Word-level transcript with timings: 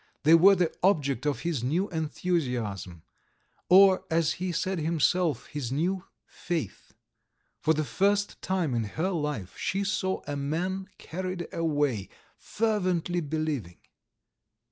They 0.23 0.33
were 0.33 0.55
the 0.55 0.73
object 0.81 1.27
of 1.27 1.41
his 1.41 1.63
new 1.63 1.87
enthusiasm, 1.89 3.03
or, 3.69 4.03
as 4.09 4.31
he 4.41 4.51
said 4.51 4.79
himself, 4.79 5.45
his 5.45 5.71
new 5.71 6.05
faith! 6.25 6.95
For 7.59 7.75
the 7.75 7.83
first 7.83 8.41
time 8.41 8.73
in 8.73 8.85
her 8.85 9.09
life 9.11 9.55
she 9.59 9.83
saw 9.83 10.23
a 10.25 10.35
man 10.35 10.89
carried 10.97 11.47
away, 11.53 12.09
fervently 12.35 13.19
believing. 13.21 13.77